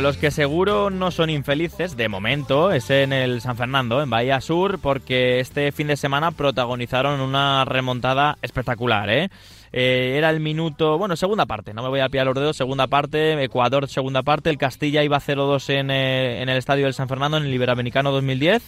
[0.00, 4.40] Los que seguro no son infelices, de momento, es en el San Fernando, en Bahía
[4.40, 9.30] Sur, porque este fin de semana protagonizaron una remontada espectacular, ¿eh?
[9.72, 12.86] Eh, era el minuto, bueno, segunda parte, no me voy a pillar los dedos, segunda
[12.86, 17.08] parte, Ecuador segunda parte, el Castilla iba 0-2 en, eh, en el estadio del San
[17.08, 18.62] Fernando en el Iberoamericano 2010.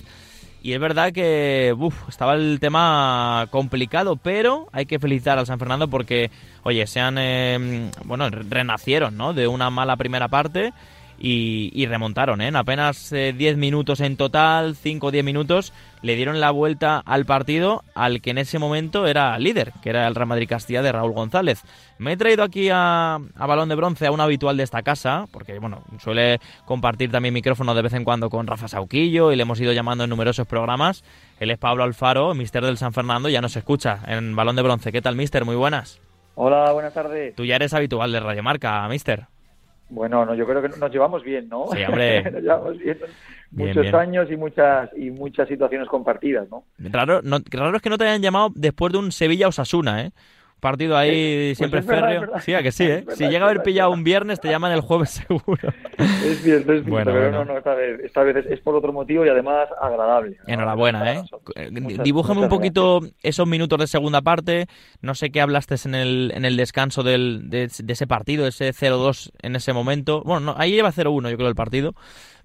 [0.61, 1.73] Y es verdad que
[2.09, 6.33] estaba el tema complicado, pero hay que felicitar al San Fernando porque,
[6.65, 9.35] oye, se han, eh, bueno, renacieron, ¿no?
[9.35, 10.73] De una mala primera parte
[11.21, 12.41] y, remontaron.
[12.41, 12.49] ¿eh?
[12.49, 17.03] En apenas 10 eh, minutos en total, 5 o 10 minutos, le dieron la vuelta
[17.05, 20.83] al partido al que en ese momento era líder, que era el Real Madrid Castilla
[20.83, 21.63] de Raúl González.
[21.99, 25.59] Me he traído aquí a, Balón de Bronce a un habitual de esta casa, porque
[25.59, 29.61] bueno, suele compartir también micrófono de vez en cuando con Rafa Sauquillo y le hemos
[29.61, 31.03] ido llamando en numerosos programas.
[31.41, 34.93] Él es Pablo Alfaro, mister del San Fernando, ya nos escucha en Balón de Bronce.
[34.93, 35.45] ¿Qué tal, mister?
[35.45, 36.01] Muy buenas.
[36.37, 37.35] Hola, buenas tardes.
[37.35, 39.27] Tú ya eres habitual de Radio Marca, mister.
[39.91, 41.67] Bueno, no, yo creo que nos llevamos bien, ¿no?
[41.73, 42.23] Sí, hombre.
[42.31, 42.99] nos llevamos bien.
[43.51, 46.65] Muchos años y muchas y muchas situaciones compartidas, ¿no?
[46.79, 50.11] Raro, no, raro es que no te hayan llamado después de un Sevilla-Osasuna, ¿eh?
[50.61, 52.39] Partido ahí pues siempre férreo.
[52.41, 53.05] sí, a que sí, ¿eh?
[53.15, 55.73] si llega a haber pillado un viernes, te llaman el jueves seguro.
[55.99, 59.25] Es cierto, es bueno, pero no, no, esta vez, esta vez es, por otro motivo
[59.25, 60.37] y además agradable.
[60.47, 61.23] Enhorabuena, ¿eh?
[62.03, 64.67] Dibújame un poquito esos minutos de segunda parte.
[65.01, 69.31] No sé qué hablaste en el, en el descanso del, de, ese partido, ese 0-2
[69.43, 70.23] en ese momento.
[70.25, 71.95] Bueno, no, ahí lleva 0-1 yo creo el partido,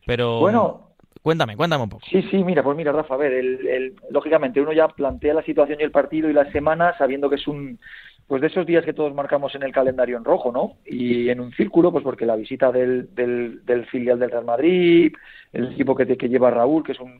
[0.06, 0.40] pero...
[0.40, 0.93] Bueno,
[1.24, 2.06] Cuéntame, cuéntame un poco.
[2.10, 5.80] Sí, sí, mira, pues mira, Rafa, a ver, el, lógicamente uno ya plantea la situación
[5.80, 7.80] y el partido y la semana sabiendo que es un,
[8.28, 10.74] pues de esos días que todos marcamos en el calendario en rojo, ¿no?
[10.86, 15.14] Y en un círculo, pues porque la visita del, del, filial del Real Madrid,
[15.54, 17.18] el equipo que, que lleva Raúl, que es un,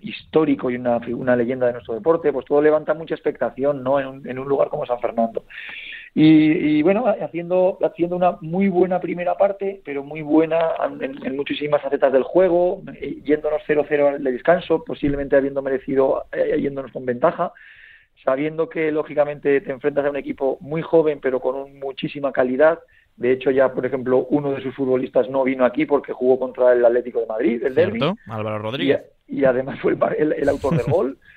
[0.00, 4.00] histórico y una, una, leyenda de nuestro deporte, pues todo levanta mucha expectación, ¿no?
[4.00, 5.44] En un, en un lugar como San Fernando.
[6.16, 10.60] Y, bueno, haciendo, haciendo una muy buena primera parte, pero muy buena
[11.00, 16.92] en, muchísimas facetas del juego, eh, yéndonos 0-0 el descanso, posiblemente habiendo merecido, eh, yéndonos
[16.92, 17.52] con ventaja,
[18.24, 22.78] sabiendo que lógicamente te enfrentas a un equipo muy joven, pero con muchísima calidad.
[23.16, 26.74] De hecho, ya, por ejemplo, uno de sus futbolistas no vino aquí porque jugó contra
[26.74, 28.00] el Atlético de Madrid, el derby.
[28.28, 29.02] Álvaro Rodríguez.
[29.26, 31.18] Y, además fue el autor del gol.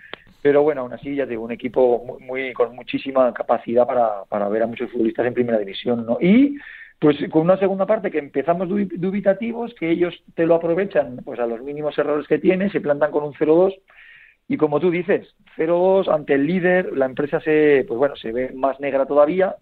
[0.42, 4.64] pero bueno, aún así ya digo, un equipo muy, con muchísima capacidad para, para ver
[4.64, 6.18] a muchos futbolistas en primera división, ¿no?
[6.22, 6.58] Y
[7.00, 11.46] pues con una segunda parte que empezamos dubitativos, que ellos te lo aprovechan pues a
[11.46, 13.76] los mínimos errores que tienen, se plantan con un 0-2
[14.48, 15.28] y como tú dices,
[15.58, 19.58] 0-2 ante el líder, la empresa se pues bueno, se ve más negra todavía,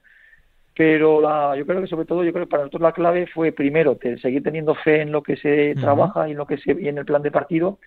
[0.77, 3.51] pero la, yo creo que sobre todo yo creo que para nosotros la clave fue
[3.51, 6.87] primero seguir teniendo fe en lo que se trabaja y en lo que se y
[6.87, 7.79] en el plan de partido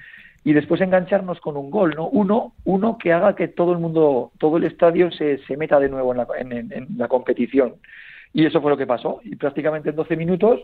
[0.49, 2.09] y después engancharnos con un gol, ¿no?
[2.09, 5.91] Uno, uno que haga que todo el mundo, todo el estadio se, se meta de
[5.91, 7.75] nuevo en la, en, la competición.
[8.33, 9.21] Y eso fue lo que pasó.
[9.25, 10.61] Y prácticamente en 12 minutos,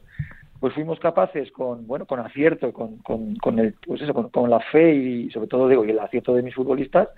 [0.59, 4.61] pues fuimos capaces con, bueno, con acierto, con, con, con el, pues eso, con, la
[4.61, 7.11] fe y sobre todo digo, y el acierto de mis futbolistas,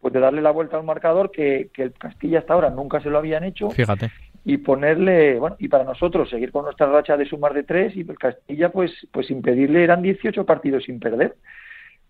[0.00, 3.10] pues de darle la vuelta al marcador que, que el Castilla hasta ahora nunca se
[3.10, 3.68] lo habían hecho.
[3.70, 4.12] Fíjate
[4.44, 8.00] y ponerle, bueno, y para nosotros seguir con nuestra racha de sumar de tres y
[8.00, 11.36] el Castilla pues pues impedirle eran 18 partidos sin perder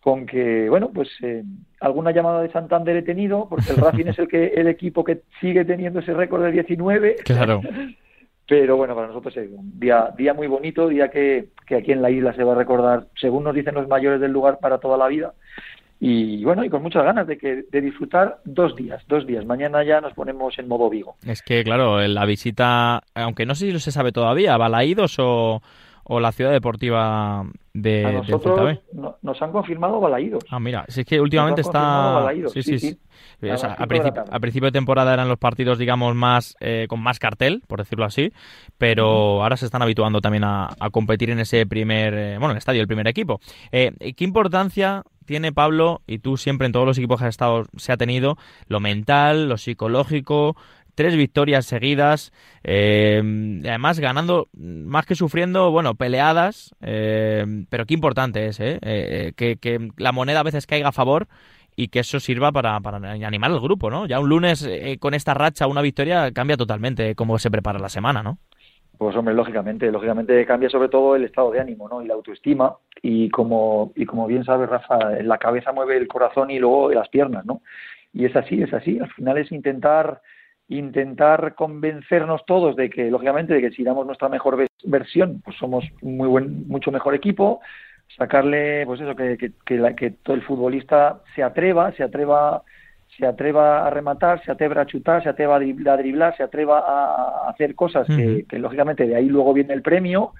[0.03, 1.45] con que, bueno, pues eh,
[1.81, 5.23] alguna llamada de Santander he tenido, porque el Racing es el que el equipo que
[5.41, 7.17] sigue teniendo ese récord de 19.
[7.25, 7.61] Claro.
[8.49, 12.03] Pero bueno, para nosotros es un día, día muy bonito, día que, que aquí en
[12.03, 14.99] la isla se va a recordar, según nos dicen los mayores del lugar, para toda
[14.99, 15.35] la vida.
[16.01, 19.47] Y bueno, y con muchas ganas de, que, de disfrutar dos días, dos días.
[19.47, 21.15] Mañana ya nos ponemos en modo Vigo.
[21.25, 25.63] Es que, claro, la visita, aunque no sé si lo se sabe todavía, Balaídos o
[26.05, 27.45] o la ciudad deportiva
[27.75, 28.79] de, a nosotros
[29.23, 30.45] nos han confirmado Balaídos.
[30.51, 32.29] Ah, mira, si es que últimamente está...
[32.53, 32.99] Sí, sí, sí.
[33.43, 33.87] a,
[34.41, 38.33] principio, de temporada eran los partidos, digamos, más eh, con más cartel, por decirlo así,
[38.79, 42.59] pero ahora se están habituando también a, competir en ese primer, eh, bueno, en el
[42.59, 43.41] estadio, el primer equipo.
[43.71, 47.65] Eh, ¿Qué importancia tiene Pablo, y tú siempre en todos los equipos que has estado,
[47.77, 50.57] se ha tenido, lo mental, lo psicológico,
[50.95, 52.33] tres victorias seguidas,
[52.65, 53.23] eh,
[53.65, 58.79] además ganando más que sufriendo, bueno, peleadas, eh, pero qué importante es, ¿eh?
[58.83, 61.29] eh que, la moneda a veces caiga a favor
[61.75, 64.07] y que eso sirva para, para animar al grupo, ¿no?
[64.07, 64.69] Ya un lunes
[65.01, 68.39] con esta racha, una victoria, cambia totalmente cómo se prepara la semana, ¿no?
[68.99, 72.03] Pues hombre, lógicamente, lógicamente cambia sobre todo el estado de ánimo, ¿no?
[72.03, 76.51] Y la autoestima y como y como bien sabe Rafa, la cabeza mueve el corazón
[76.51, 77.63] y luego las piernas, ¿no?
[78.13, 78.99] Y es así, es así.
[79.01, 80.21] Al final es intentar
[80.69, 85.85] intentar convencernos todos de que, lógicamente, de que si damos nuestra mejor versión, pues somos
[86.01, 87.61] muy buen, mucho mejor equipo,
[88.17, 92.63] sacarle, pues eso, que, que, que, todo el futbolista se atreva, se atreva,
[93.17, 97.51] se atreva a rematar, se atreva a chutar, se atreva a driblar, se atreva a
[97.51, 100.33] hacer cosas que, lógicamente, de ahí luego viene el premio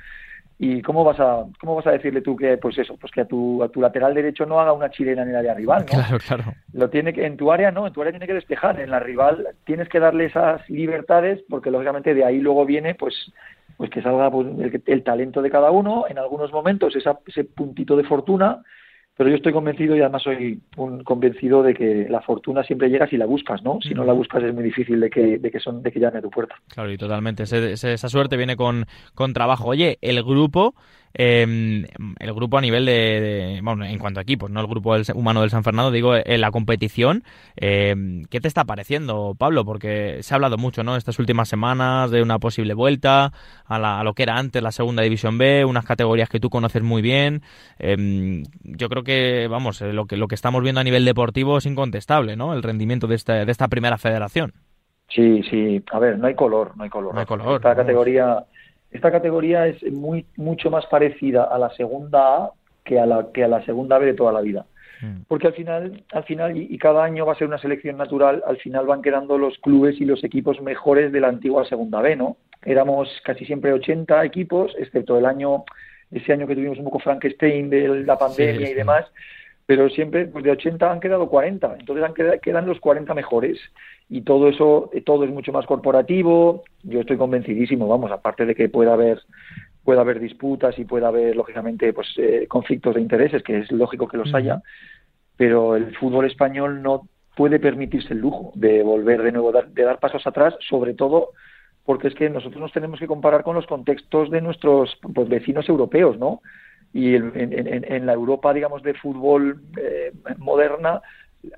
[0.65, 3.25] y cómo vas a cómo vas a decirle tú que pues eso pues que a
[3.25, 5.87] tu a tu lateral derecho no haga una chilena en el área rival ¿no?
[5.87, 6.45] claro claro.
[6.73, 8.79] Lo tiene que en tu área no en tu área tiene que despejar.
[8.79, 13.33] En la rival tienes que darle esas libertades porque lógicamente de ahí luego viene pues
[13.77, 16.05] pues que salga pues, el, el, talento de cada uno.
[16.09, 18.63] En algunos momentos esa, ese puntito de fortuna
[19.17, 23.07] pero yo estoy convencido y además soy un convencido de que la fortuna siempre llega
[23.07, 23.79] si la buscas, ¿no?
[23.83, 26.19] Si no la buscas es muy difícil de que, de que, son, de que llame
[26.19, 26.55] a tu puerta.
[26.69, 27.43] Claro, y totalmente.
[27.43, 29.69] Ese, esa suerte viene con, con trabajo.
[29.69, 30.75] Oye, el grupo
[31.15, 31.87] eh,
[32.19, 35.41] el grupo a nivel de, bueno, en cuanto a equipos, no el grupo del, humano
[35.41, 37.25] del San Fernando, digo, en la competición,
[37.57, 37.95] eh,
[38.31, 39.65] ¿qué te está pareciendo, Pablo?
[39.65, 40.97] Porque se ha hablado mucho, ¿no?
[40.97, 43.33] Estas últimas semanas de una posible vuelta
[43.65, 46.51] a, la, a lo que era antes la segunda división B, unas categorías que tú
[46.51, 47.43] conoces muy bien.
[47.79, 51.59] Eh, yo creo que, vamos, eh, lo que, lo que estamos viendo a nivel deportivo
[51.59, 52.55] es incontestable, ¿no?
[52.55, 54.53] El rendimiento de esta, de esta primera federación.
[55.09, 55.83] Sí, sí.
[55.93, 57.13] A ver, no hay color, no hay color.
[57.13, 57.57] No hay color.
[57.57, 58.47] Esta categoría
[58.93, 62.51] esta categoría es muy, mucho más parecida a la segunda A
[62.85, 64.67] que a la, que a la segunda B de toda la vida.
[65.01, 65.23] Mm.
[65.29, 68.57] Porque al final, al final, y, cada año va a ser una selección natural, al
[68.59, 72.37] final van quedando los clubes y los equipos mejores de la antigua segunda B, ¿no?
[72.65, 75.65] Éramos casi siempre 80 equipos, excepto el año,
[76.11, 78.73] ese año que tuvimos un poco Frankenstein de la pandemia Sí, sí.
[78.73, 79.07] y demás,
[79.67, 83.59] pero siempre pues de 80 han quedado 40, entonces han quedado, quedan los 40 mejores
[84.09, 88.69] y todo eso, todo es mucho más corporativo, yo estoy convencidísimo, vamos, aparte de que
[88.69, 89.21] pueda haber
[89.85, 94.07] pueda haber disputas y pueda haber lógicamente pues eh, conflictos de intereses, que es lógico
[94.07, 94.63] que los haya,
[95.37, 99.99] pero el fútbol español no puede permitirse el lujo de volver de nuevo, de dar
[99.99, 101.31] pasos atrás, sobre todo
[101.85, 105.69] porque es que nosotros nos tenemos que comparar con los contextos de nuestros pues, vecinos
[105.69, 106.41] europeos, ¿no?
[106.93, 111.01] Y en, en, en, la Europa, digamos, de fútbol eh, moderna,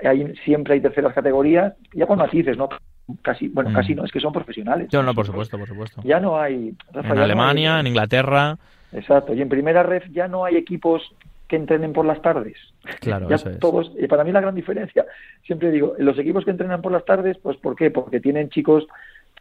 [0.04, 2.68] hay, siempre hay terceras categorías, ya con matices, ¿no?
[3.20, 3.74] Casi, bueno, mm.
[3.74, 4.88] casi no, es que son profesionales.
[4.92, 6.00] No, no, por supuesto, por supuesto.
[6.04, 6.74] Ya no hay...
[6.92, 8.58] Rafa, en Alemania, no hay, en Inglaterra...
[8.92, 11.02] Exacto, y en primera red ya no hay equipos
[11.48, 12.56] que entrenen por las tardes.
[13.00, 13.58] Claro, ya eso es.
[13.58, 15.04] todos, y para mí la gran diferencia,
[15.44, 17.90] siempre digo, los equipos que entrenan por las tardes, pues ¿por qué?
[17.90, 18.86] Porque tienen chicos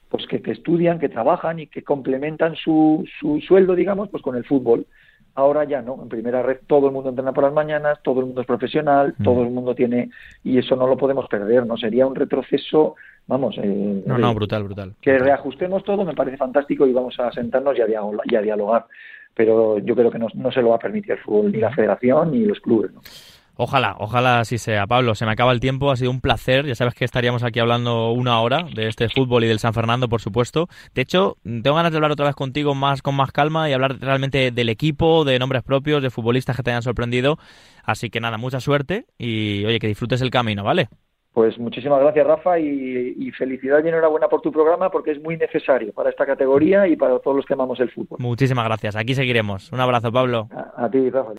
[0.09, 4.35] pues que, que estudian, que trabajan y que complementan su, su sueldo, digamos, pues con
[4.35, 4.85] el fútbol.
[5.35, 8.27] Ahora ya no, en primera red todo el mundo entrena por las mañanas, todo el
[8.27, 9.23] mundo es profesional, mm.
[9.23, 10.11] todo el mundo tiene,
[10.43, 11.75] y eso no lo podemos perder, ¿no?
[11.75, 12.95] Sería un retroceso,
[13.25, 13.55] vamos.
[13.57, 14.93] Eh, no, no, brutal, brutal.
[15.01, 18.25] Que reajustemos todo me parece fantástico y vamos a sentarnos y a, dialogar.
[18.29, 18.85] Y a dialogar.
[19.33, 21.71] Pero yo creo que no, no, se lo va a permitir el fútbol, ni la
[21.71, 23.01] federación ni los clubes, ¿no?
[23.55, 24.87] Ojalá, ojalá así sea.
[24.87, 26.65] Pablo, se me acaba el tiempo, ha sido un placer.
[26.65, 30.09] Ya sabes que estaríamos aquí hablando una hora de este fútbol y del San Fernando,
[30.09, 30.67] por supuesto.
[30.95, 33.99] De hecho, tengo ganas de hablar otra vez contigo más con más calma y hablar
[33.99, 37.37] realmente del equipo, de nombres propios, de futbolistas que te hayan sorprendido.
[37.83, 40.89] Así que nada, mucha suerte y oye, que disfrutes el camino, ¿vale?
[41.33, 45.35] Pues muchísimas gracias, Rafa, y, y, felicidad y enhorabuena por tu programa porque es muy
[45.35, 48.19] necesario para esta categoría y para todos los que amamos el fútbol.
[48.19, 48.95] Muchísimas gracias.
[48.95, 49.71] Aquí seguiremos.
[49.71, 50.47] Un abrazo, Pablo.
[50.51, 51.33] A, a ti, Rafa.